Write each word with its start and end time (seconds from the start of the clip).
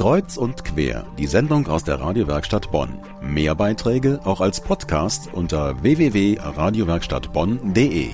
Kreuz 0.00 0.36
und 0.38 0.64
quer, 0.64 1.06
die 1.18 1.26
Sendung 1.26 1.66
aus 1.66 1.84
der 1.84 2.00
Radiowerkstatt 2.00 2.72
Bonn. 2.72 2.98
Mehr 3.20 3.54
Beiträge 3.54 4.18
auch 4.24 4.40
als 4.40 4.62
Podcast 4.62 5.30
unter 5.34 5.82
www.radiowerkstattbonn.de. 5.82 8.08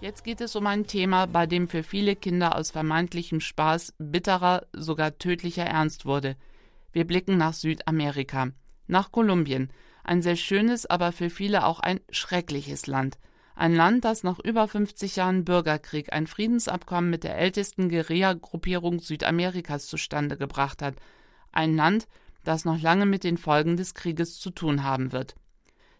Jetzt 0.00 0.24
geht 0.24 0.40
es 0.40 0.56
um 0.56 0.66
ein 0.66 0.86
Thema, 0.86 1.26
bei 1.26 1.46
dem 1.46 1.68
für 1.68 1.82
viele 1.82 2.16
Kinder 2.16 2.56
aus 2.56 2.70
vermeintlichem 2.70 3.40
Spaß 3.40 3.92
bitterer, 3.98 4.62
sogar 4.72 5.18
tödlicher 5.18 5.66
Ernst 5.66 6.06
wurde. 6.06 6.36
Wir 6.90 7.06
blicken 7.06 7.36
nach 7.36 7.52
Südamerika, 7.52 8.48
nach 8.86 9.12
Kolumbien, 9.12 9.68
ein 10.04 10.22
sehr 10.22 10.36
schönes, 10.36 10.86
aber 10.86 11.12
für 11.12 11.28
viele 11.28 11.66
auch 11.66 11.80
ein 11.80 12.00
schreckliches 12.08 12.86
Land. 12.86 13.18
Ein 13.56 13.74
Land, 13.74 14.04
das 14.04 14.24
nach 14.24 14.40
über 14.40 14.66
50 14.66 15.16
Jahren 15.16 15.44
Bürgerkrieg 15.44 16.12
ein 16.12 16.26
Friedensabkommen 16.26 17.08
mit 17.08 17.22
der 17.22 17.38
ältesten 17.38 17.88
Guerilla-Gruppierung 17.88 18.98
Südamerikas 18.98 19.86
zustande 19.86 20.36
gebracht 20.36 20.82
hat. 20.82 20.96
Ein 21.52 21.76
Land, 21.76 22.08
das 22.42 22.64
noch 22.64 22.80
lange 22.80 23.06
mit 23.06 23.22
den 23.22 23.38
Folgen 23.38 23.76
des 23.76 23.94
Krieges 23.94 24.38
zu 24.40 24.50
tun 24.50 24.82
haben 24.82 25.12
wird. 25.12 25.36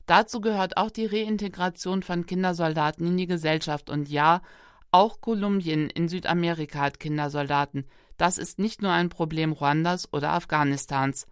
Dazu 0.06 0.40
gehört 0.40 0.76
auch 0.76 0.90
die 0.90 1.06
Reintegration 1.06 2.02
von 2.02 2.26
Kindersoldaten 2.26 3.06
in 3.06 3.16
die 3.16 3.26
Gesellschaft. 3.26 3.88
Und 3.88 4.08
ja, 4.08 4.42
auch 4.90 5.20
Kolumbien 5.20 5.88
in 5.90 6.08
Südamerika 6.08 6.80
hat 6.80 7.00
Kindersoldaten. 7.00 7.86
Das 8.16 8.36
ist 8.36 8.58
nicht 8.58 8.82
nur 8.82 8.92
ein 8.92 9.08
Problem 9.08 9.52
Ruandas 9.52 10.12
oder 10.12 10.30
Afghanistans. 10.30 11.26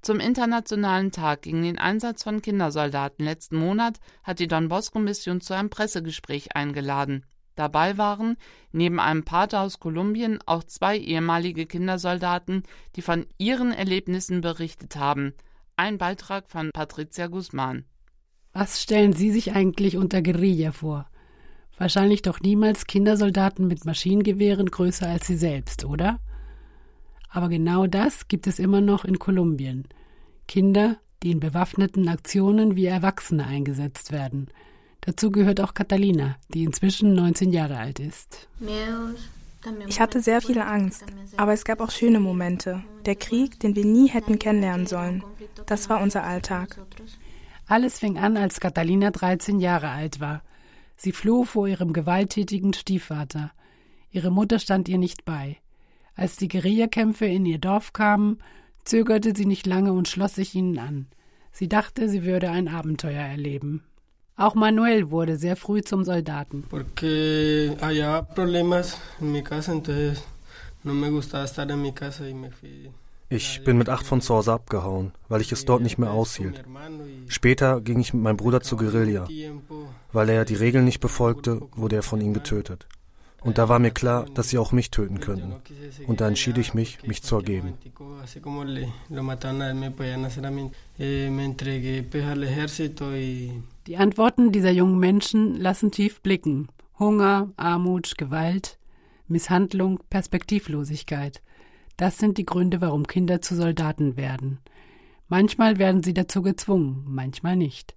Zum 0.00 0.20
Internationalen 0.20 1.10
Tag 1.10 1.42
gegen 1.42 1.62
den 1.62 1.78
Einsatz 1.78 2.22
von 2.22 2.40
Kindersoldaten 2.40 3.24
letzten 3.24 3.56
Monat 3.56 3.98
hat 4.22 4.38
die 4.38 4.46
Don 4.46 4.68
Bosco-Mission 4.68 5.40
zu 5.40 5.54
einem 5.54 5.70
Pressegespräch 5.70 6.54
eingeladen. 6.54 7.24
Dabei 7.56 7.98
waren 7.98 8.36
neben 8.70 9.00
einem 9.00 9.24
Pater 9.24 9.62
aus 9.62 9.80
Kolumbien 9.80 10.38
auch 10.46 10.62
zwei 10.62 10.96
ehemalige 10.96 11.66
Kindersoldaten, 11.66 12.62
die 12.94 13.02
von 13.02 13.26
ihren 13.36 13.72
Erlebnissen 13.72 14.40
berichtet 14.40 14.94
haben. 14.94 15.34
Ein 15.74 15.98
Beitrag 15.98 16.48
von 16.48 16.70
Patricia 16.72 17.26
Guzman. 17.26 17.84
Was 18.52 18.80
stellen 18.80 19.12
Sie 19.12 19.32
sich 19.32 19.52
eigentlich 19.54 19.96
unter 19.96 20.22
Guerilla 20.22 20.70
vor? 20.70 21.10
Wahrscheinlich 21.76 22.22
doch 22.22 22.40
niemals 22.40 22.86
Kindersoldaten 22.86 23.66
mit 23.66 23.84
Maschinengewehren 23.84 24.66
größer 24.66 25.08
als 25.08 25.26
Sie 25.26 25.36
selbst, 25.36 25.84
oder? 25.84 26.20
Aber 27.28 27.48
genau 27.48 27.86
das 27.86 28.28
gibt 28.28 28.46
es 28.46 28.58
immer 28.58 28.80
noch 28.80 29.04
in 29.04 29.18
Kolumbien. 29.18 29.86
Kinder, 30.46 30.96
die 31.22 31.30
in 31.30 31.40
bewaffneten 31.40 32.08
Aktionen 32.08 32.76
wie 32.76 32.86
Erwachsene 32.86 33.46
eingesetzt 33.46 34.12
werden. 34.12 34.48
Dazu 35.00 35.30
gehört 35.30 35.60
auch 35.60 35.74
Catalina, 35.74 36.36
die 36.52 36.64
inzwischen 36.64 37.14
19 37.14 37.52
Jahre 37.52 37.78
alt 37.78 38.00
ist. 38.00 38.48
Ich 39.86 40.00
hatte 40.00 40.20
sehr 40.20 40.40
viel 40.40 40.60
Angst, 40.60 41.04
aber 41.36 41.52
es 41.52 41.64
gab 41.64 41.80
auch 41.80 41.90
schöne 41.90 42.20
Momente. 42.20 42.82
Der 43.06 43.16
Krieg, 43.16 43.58
den 43.60 43.74
wir 43.74 43.84
nie 43.84 44.08
hätten 44.08 44.38
kennenlernen 44.38 44.86
sollen, 44.86 45.24
das 45.66 45.88
war 45.88 46.00
unser 46.00 46.24
Alltag. 46.24 46.78
Alles 47.66 47.98
fing 47.98 48.18
an, 48.18 48.36
als 48.36 48.60
Catalina 48.60 49.10
13 49.10 49.60
Jahre 49.60 49.90
alt 49.90 50.20
war. 50.20 50.42
Sie 50.96 51.12
floh 51.12 51.44
vor 51.44 51.68
ihrem 51.68 51.92
gewalttätigen 51.92 52.72
Stiefvater. 52.72 53.52
Ihre 54.10 54.30
Mutter 54.30 54.58
stand 54.58 54.88
ihr 54.88 54.98
nicht 54.98 55.24
bei. 55.24 55.58
Als 56.18 56.34
die 56.34 56.48
Guerillakämpfe 56.48 57.26
in 57.26 57.46
ihr 57.46 57.58
Dorf 57.58 57.92
kamen, 57.92 58.38
zögerte 58.84 59.34
sie 59.36 59.46
nicht 59.46 59.68
lange 59.68 59.92
und 59.92 60.08
schloss 60.08 60.34
sich 60.34 60.52
ihnen 60.52 60.76
an. 60.80 61.06
Sie 61.52 61.68
dachte, 61.68 62.08
sie 62.08 62.24
würde 62.24 62.50
ein 62.50 62.66
Abenteuer 62.66 63.22
erleben. 63.22 63.84
Auch 64.36 64.56
Manuel 64.56 65.12
wurde 65.12 65.36
sehr 65.36 65.54
früh 65.54 65.80
zum 65.82 66.04
Soldaten. 66.04 66.64
Ich 73.30 73.64
bin 73.64 73.78
mit 73.78 73.88
acht 73.88 74.06
von 74.06 74.20
zu 74.20 74.34
Hause 74.34 74.52
abgehauen, 74.52 75.12
weil 75.28 75.40
ich 75.40 75.52
es 75.52 75.64
dort 75.66 75.82
nicht 75.82 75.98
mehr 75.98 76.10
aushielt. 76.10 76.64
Später 77.28 77.80
ging 77.80 78.00
ich 78.00 78.12
mit 78.12 78.24
meinem 78.24 78.38
Bruder 78.38 78.60
zur 78.60 78.78
Guerilla. 78.78 79.28
Weil 80.12 80.30
er 80.30 80.44
die 80.44 80.56
Regeln 80.56 80.84
nicht 80.84 80.98
befolgte, 80.98 81.62
wurde 81.76 81.94
er 81.94 82.02
von 82.02 82.20
ihnen 82.20 82.34
getötet. 82.34 82.88
Und 83.40 83.58
da 83.58 83.68
war 83.68 83.78
mir 83.78 83.92
klar, 83.92 84.26
dass 84.34 84.48
sie 84.48 84.58
auch 84.58 84.72
mich 84.72 84.90
töten 84.90 85.20
könnten. 85.20 85.54
Und 86.06 86.20
da 86.20 86.28
entschied 86.28 86.58
ich 86.58 86.74
mich, 86.74 87.02
mich 87.04 87.22
zu 87.22 87.36
ergeben. 87.36 87.74
Die 93.86 93.96
Antworten 93.96 94.52
dieser 94.52 94.70
jungen 94.72 94.98
Menschen 94.98 95.54
lassen 95.54 95.90
tief 95.92 96.20
blicken. 96.20 96.68
Hunger, 96.98 97.48
Armut, 97.56 98.18
Gewalt, 98.18 98.78
Misshandlung, 99.28 100.00
Perspektivlosigkeit. 100.10 101.42
Das 101.96 102.18
sind 102.18 102.38
die 102.38 102.46
Gründe, 102.46 102.80
warum 102.80 103.06
Kinder 103.06 103.40
zu 103.40 103.54
Soldaten 103.54 104.16
werden. 104.16 104.58
Manchmal 105.28 105.78
werden 105.78 106.02
sie 106.02 106.14
dazu 106.14 106.42
gezwungen, 106.42 107.04
manchmal 107.06 107.54
nicht. 107.54 107.94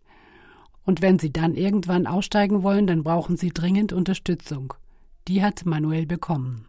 Und 0.84 1.02
wenn 1.02 1.18
sie 1.18 1.32
dann 1.32 1.56
irgendwann 1.56 2.06
aussteigen 2.06 2.64
wollen, 2.64 2.86
dann 2.88 3.04
brauchen 3.04 3.38
sie 3.38 3.50
dringend 3.50 3.94
Unterstützung. 3.94 4.74
Die 5.28 5.44
hat 5.44 5.66
Manuel 5.66 6.06
bekommen. 6.06 6.66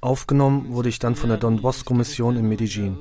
Aufgenommen 0.00 0.68
wurde 0.68 0.88
ich 0.88 0.98
dann 0.98 1.14
von 1.16 1.28
der 1.28 1.38
Don 1.38 1.60
Bosco 1.60 1.94
Mission 1.94 2.36
in 2.36 2.48
Medellin. 2.48 2.96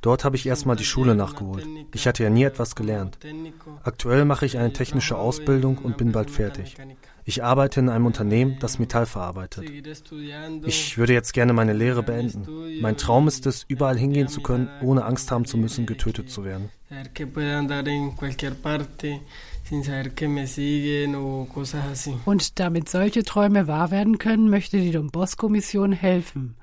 Dort 0.00 0.24
habe 0.24 0.36
ich 0.36 0.46
erstmal 0.46 0.76
die 0.76 0.84
Schule 0.84 1.14
nachgeholt. 1.14 1.66
Ich 1.92 2.06
hatte 2.06 2.22
ja 2.22 2.30
nie 2.30 2.44
etwas 2.44 2.76
gelernt. 2.76 3.18
Aktuell 3.82 4.24
mache 4.24 4.46
ich 4.46 4.56
eine 4.56 4.72
technische 4.72 5.16
Ausbildung 5.16 5.78
und 5.78 5.96
bin 5.96 6.12
bald 6.12 6.30
fertig. 6.30 6.76
Ich 7.24 7.44
arbeite 7.44 7.80
in 7.80 7.88
einem 7.90 8.06
Unternehmen, 8.06 8.56
das 8.58 8.78
Metall 8.78 9.04
verarbeitet. 9.04 9.68
Ich 10.64 10.96
würde 10.96 11.12
jetzt 11.12 11.32
gerne 11.32 11.52
meine 11.52 11.74
Lehre 11.74 12.02
beenden. 12.02 12.46
Mein 12.80 12.96
Traum 12.96 13.28
ist 13.28 13.44
es, 13.46 13.64
überall 13.68 13.98
hingehen 13.98 14.28
zu 14.28 14.40
können, 14.40 14.70
ohne 14.80 15.04
Angst 15.04 15.30
haben 15.30 15.44
zu 15.44 15.58
müssen, 15.58 15.84
getötet 15.84 16.30
zu 16.30 16.44
werden. 16.44 16.70
Und 22.24 22.58
damit 22.58 22.88
solche 22.88 23.24
Träume 23.24 23.66
wahr 23.66 23.90
werden 23.90 24.18
können, 24.18 24.48
möchte 24.48 24.78
die 24.78 24.92
Don 24.92 25.10
Bosco 25.10 25.48
Mission 25.50 25.92
helfen. 25.92 26.56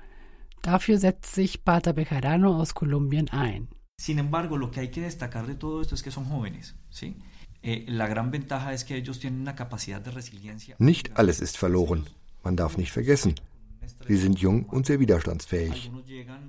Dafür 0.66 0.98
setzt 0.98 1.32
sich 1.32 1.64
Pater 1.64 1.92
Bejarano 1.92 2.60
aus 2.60 2.74
Kolumbien 2.74 3.28
ein. 3.30 3.68
Sin 4.00 4.18
embargo, 4.18 4.56
lo 4.56 4.72
que 4.72 4.80
hay 4.80 4.90
que 4.90 5.00
destacar 5.00 5.46
de 5.46 5.54
todo 5.54 5.80
esto 5.80 5.94
es 5.94 6.02
que 6.02 6.10
son 6.10 6.24
jóvenes, 6.24 6.74
¿sí? 6.90 7.14
Eh, 7.62 7.86
nicht 10.78 11.16
alles 11.18 11.40
ist 11.40 11.56
verloren. 11.56 12.06
Man 12.42 12.56
darf 12.56 12.76
nicht 12.76 12.90
vergessen. 12.90 13.36
Sie 14.08 14.16
sind 14.16 14.40
jung 14.40 14.64
und 14.64 14.86
sehr 14.86 14.98
widerstandsfähig. 14.98 15.92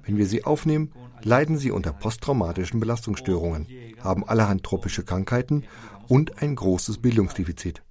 Wenn 0.03 0.17
wir 0.17 0.25
sie 0.25 0.44
aufnehmen, 0.44 0.91
leiden 1.22 1.59
sie 1.59 1.69
unter 1.69 1.94
posttraumatischen 1.94 2.79
Belastungsstörungen, 2.79 3.67
haben 4.03 4.27
allerhand 4.27 4.63
tropische 4.63 5.03
Krankheiten 5.03 5.63
und 6.07 6.41
ein 6.41 6.56
großes 6.56 6.97
Bildungsdefizit. 6.97 7.83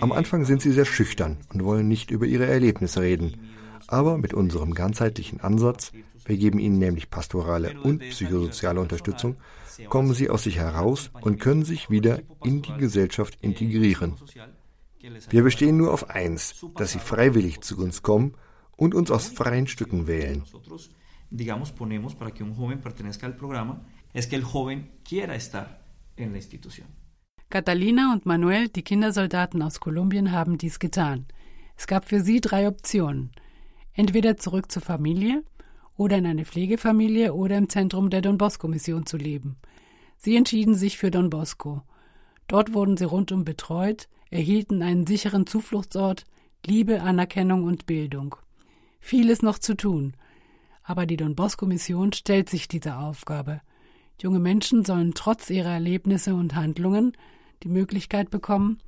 Am 0.00 0.12
Anfang 0.12 0.44
sind 0.44 0.60
sie 0.60 0.72
sehr 0.72 0.84
schüchtern 0.84 1.38
und 1.52 1.64
wollen 1.64 1.88
nicht 1.88 2.10
über 2.10 2.26
ihre 2.26 2.46
Erlebnisse 2.46 3.00
reden. 3.00 3.38
Aber 3.86 4.18
mit 4.18 4.34
unserem 4.34 4.74
ganzheitlichen 4.74 5.40
Ansatz, 5.40 5.92
wir 6.24 6.36
geben 6.36 6.58
ihnen 6.58 6.78
nämlich 6.78 7.10
pastorale 7.10 7.80
und 7.80 8.00
psychosoziale 8.00 8.80
Unterstützung, 8.80 9.36
kommen 9.88 10.14
sie 10.14 10.30
aus 10.30 10.44
sich 10.44 10.56
heraus 10.56 11.10
und 11.20 11.40
können 11.40 11.64
sich 11.64 11.90
wieder 11.90 12.20
in 12.44 12.62
die 12.62 12.74
Gesellschaft 12.74 13.38
integrieren. 13.40 14.14
Wir 15.30 15.42
bestehen 15.42 15.76
nur 15.76 15.92
auf 15.92 16.10
eins, 16.10 16.64
dass 16.76 16.92
sie 16.92 17.00
freiwillig 17.00 17.60
zu 17.60 17.76
uns 17.78 18.02
kommen 18.02 18.34
und 18.76 18.94
uns 18.94 19.10
aus 19.10 19.28
freien 19.28 19.66
Stücken 19.66 20.06
wählen. 20.06 20.44
Catalina 27.50 28.12
und 28.12 28.26
Manuel, 28.26 28.68
die 28.68 28.82
Kindersoldaten 28.82 29.62
aus 29.62 29.80
Kolumbien, 29.80 30.32
haben 30.32 30.56
dies 30.56 30.78
getan. 30.78 31.26
Es 31.76 31.86
gab 31.86 32.08
für 32.08 32.20
sie 32.20 32.40
drei 32.40 32.68
Optionen. 32.68 33.30
Entweder 33.94 34.36
zurück 34.36 34.70
zur 34.70 34.82
Familie 34.82 35.42
oder 35.96 36.18
in 36.18 36.26
eine 36.26 36.44
Pflegefamilie 36.44 37.34
oder 37.34 37.58
im 37.58 37.68
Zentrum 37.68 38.10
der 38.10 38.22
Don 38.22 38.38
Bosco 38.38 38.68
Mission 38.68 39.06
zu 39.06 39.16
leben. 39.16 39.56
Sie 40.16 40.36
entschieden 40.36 40.74
sich 40.74 40.98
für 40.98 41.10
Don 41.10 41.30
Bosco. 41.30 41.82
Dort 42.48 42.74
wurden 42.74 42.96
sie 42.96 43.04
rundum 43.04 43.44
betreut, 43.44 44.08
erhielten 44.30 44.82
einen 44.82 45.06
sicheren 45.06 45.46
Zufluchtsort, 45.46 46.24
Liebe, 46.64 47.02
Anerkennung 47.02 47.64
und 47.64 47.86
Bildung 47.86 48.36
vieles 49.02 49.42
noch 49.42 49.58
zu 49.58 49.76
tun. 49.76 50.14
Aber 50.82 51.04
die 51.04 51.18
Don 51.18 51.34
Bosco 51.34 51.66
Mission 51.66 52.12
stellt 52.12 52.48
sich 52.48 52.68
dieser 52.68 53.00
Aufgabe. 53.00 53.60
Junge 54.20 54.38
Menschen 54.38 54.84
sollen 54.84 55.12
trotz 55.14 55.50
ihrer 55.50 55.70
Erlebnisse 55.70 56.34
und 56.34 56.54
Handlungen 56.54 57.12
die 57.62 57.68
Möglichkeit 57.68 58.30
bekommen, 58.30 58.78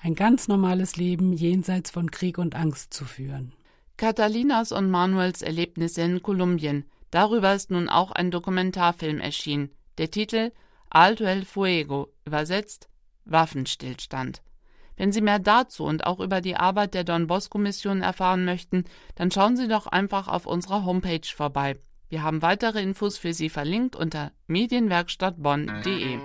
ein 0.00 0.14
ganz 0.14 0.48
normales 0.48 0.96
Leben 0.96 1.32
jenseits 1.32 1.90
von 1.90 2.10
Krieg 2.10 2.38
und 2.38 2.54
Angst 2.54 2.94
zu 2.94 3.04
führen. 3.04 3.52
Catalinas 3.98 4.70
und 4.70 4.90
Manuels 4.90 5.42
Erlebnisse 5.42 6.02
in 6.02 6.22
Kolumbien. 6.22 6.84
Darüber 7.10 7.52
ist 7.52 7.70
nun 7.70 7.88
auch 7.88 8.12
ein 8.12 8.30
Dokumentarfilm 8.30 9.18
erschienen. 9.18 9.70
Der 9.98 10.10
Titel 10.10 10.52
Alto 10.88 11.24
el 11.24 11.44
Fuego, 11.44 12.08
übersetzt 12.24 12.88
Waffenstillstand. 13.24 14.40
Wenn 14.96 15.12
Sie 15.12 15.20
mehr 15.20 15.40
dazu 15.40 15.84
und 15.84 16.06
auch 16.06 16.20
über 16.20 16.40
die 16.40 16.56
Arbeit 16.56 16.94
der 16.94 17.04
Don 17.04 17.26
Bosco 17.26 17.58
Mission 17.58 18.00
erfahren 18.00 18.44
möchten, 18.44 18.84
dann 19.16 19.30
schauen 19.30 19.56
Sie 19.56 19.68
doch 19.68 19.86
einfach 19.86 20.28
auf 20.28 20.46
unserer 20.46 20.84
Homepage 20.84 21.26
vorbei. 21.26 21.76
Wir 22.08 22.22
haben 22.22 22.40
weitere 22.40 22.80
Infos 22.80 23.18
für 23.18 23.34
Sie 23.34 23.50
verlinkt 23.50 23.96
unter 23.96 24.32
medienwerkstattbonn.de. 24.46 26.18